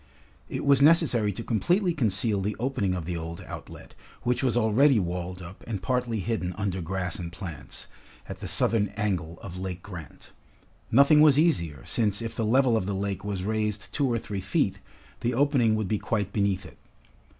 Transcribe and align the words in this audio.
It 0.49 0.65
was 0.65 0.81
necessary 0.81 1.31
to 1.33 1.43
completely 1.43 1.93
conceal 1.93 2.41
the 2.41 2.55
opening 2.59 2.95
of 2.95 3.05
the 3.05 3.15
old 3.15 3.41
outlet, 3.45 3.93
which 4.23 4.41
was 4.43 4.57
already 4.57 4.97
walled 4.97 5.43
up 5.43 5.63
and 5.67 5.79
partly 5.79 6.21
hidden 6.21 6.55
under 6.57 6.81
grass 6.81 7.19
and 7.19 7.31
plants, 7.31 7.85
at 8.27 8.39
the 8.39 8.47
southern 8.47 8.87
angle 8.97 9.37
of 9.43 9.59
Lake 9.59 9.83
Grant. 9.83 10.31
Nothing 10.89 11.21
was 11.21 11.37
easier, 11.37 11.83
since 11.85 12.19
if 12.19 12.35
the 12.35 12.43
level 12.45 12.75
of 12.75 12.87
the 12.87 12.95
lake 12.95 13.23
was 13.23 13.43
raised 13.43 13.93
two 13.93 14.11
or 14.11 14.17
three 14.17 14.41
feet, 14.41 14.79
the 15.19 15.35
opening 15.35 15.75
would 15.75 15.87
be 15.87 15.99
quite 15.99 16.33
beneath 16.33 16.65
it. 16.65 16.79